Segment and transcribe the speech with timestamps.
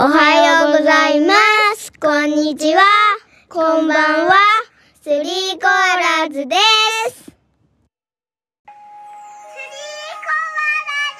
[0.00, 1.34] おはようございま
[1.74, 1.92] す。
[1.94, 2.84] こんにちは。
[3.48, 4.34] こんばんは。
[5.02, 5.22] スリー
[5.54, 6.54] コーラーズで
[7.08, 7.24] す。
[7.24, 11.18] スリーコーラー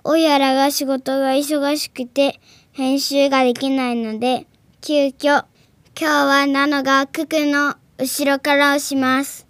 [0.00, 2.40] ズおやらが仕事が忙しくて
[2.72, 4.46] 編集ができないので、
[4.80, 5.44] 急遽、
[6.00, 9.45] 今日はナノがククの後ろから押します。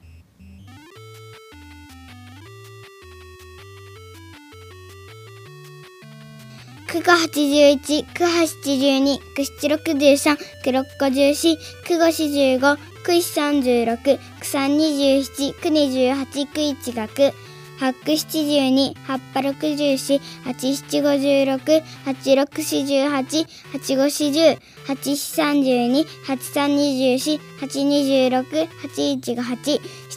[6.97, 11.55] 九九八十一、九八七十二、九七六十三、九六五十四、
[11.87, 16.75] 九五四十五、九一三十六、九三二十七、九二十八、九一
[17.15, 17.35] 学。
[17.79, 29.57] 八九七十二、八八六十四、八七五十六、八六四十八、八五四十、八四三十二、八三二十四、八二十六、八一が八、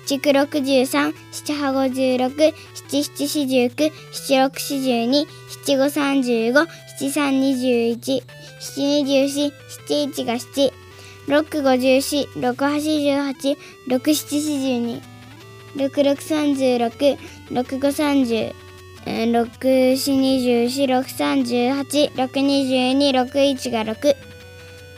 [0.06, 2.30] 七九六十三、七八五十六、
[2.88, 5.28] 七七四十九、七六四十二、
[5.66, 6.66] 七五三十五、
[6.98, 8.24] 七三二十一、
[8.62, 9.52] 七二十四、
[9.86, 10.72] 七一が七、
[11.28, 13.34] 六五十四、六八十八、
[13.86, 15.19] 六七四十二、
[15.76, 16.90] 六六三十六、
[17.50, 18.54] 六五三十、
[19.06, 19.48] 六
[19.96, 21.84] 四二十四、六三十八、
[22.16, 23.96] 六二十二、六一が六。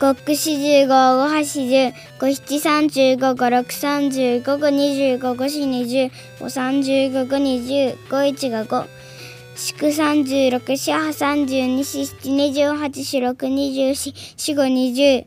[0.04, 8.88] 五九四十五、五八十、五七三十五、五六三十、五五二十、五五四二十、五三十、五五二十、五一が五。
[9.54, 15.26] 四三十六、四八三十二、四七二十八、四六二十四、四五二十。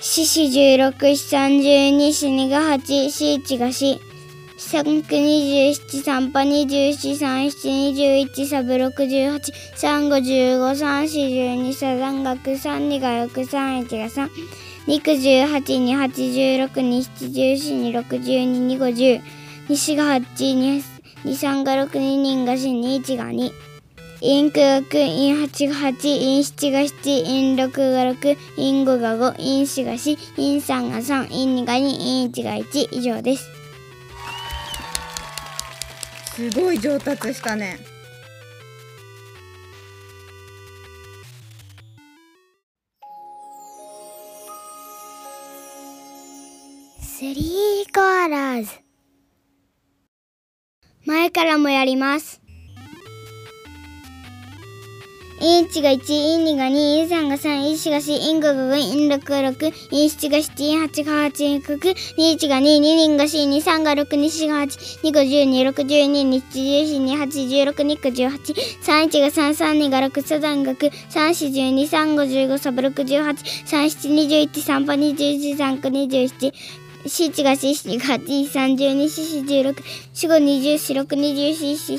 [0.00, 4.13] 四四十六、四三十二、四二が八、四一が四。
[4.56, 14.30] 三九二十七、三八二十四、三七二十一、三六十八、三五十五、三四十二、三学、三二が六、三一が三。
[14.86, 19.20] 二九十八、二八十六、二七十四、二六十二、二五十。
[19.68, 20.84] 二四が八、二
[21.24, 23.52] 二三が六、二人が四、二一が二。
[24.20, 32.84] 陰九が九、陰八が八、陰七が七、陰六が六、陰五が五、陰四が四、陰三が三、陰二が二、陰一が一。
[32.92, 33.63] 以上です。
[36.34, 37.78] すごい上達したね。
[47.00, 48.70] スリーコアラーズ。
[51.06, 52.43] 前からもやります。
[55.44, 71.28] インチが1、イン2が2、イン3が3、イン4が4、イン5が5、イン6が6、イン7が7、イン8が8、イン9、2 1が2、2人が4、2 3が6、2 4が8、2 5 10、2 6 12、2 7 14、2 8 16、2 9 18、3 1が3、3 2が6、サザンが9、3
[71.28, 76.52] 4 12、3 5 15、サブ6 18、3 7 21、3パ21、3 9 27、
[77.06, 79.76] 四一が四四が八三十二四四十六
[80.14, 81.98] 四五二十四六二十四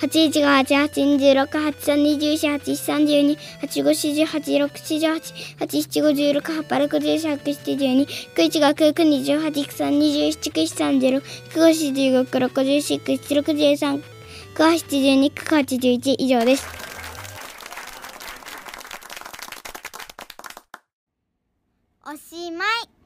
[0.00, 5.20] 八一五八八二十六八三二十四八三十二八五四十八六四十八
[5.58, 14.04] 八七五十六八八六十四百七十二九一が九九二十八九三二十七九三十六九五四十五六十四九七六十三九
[14.56, 16.84] 八七十二九八十一以上です。
[22.06, 23.03] おしまい。